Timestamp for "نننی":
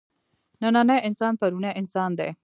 0.63-0.97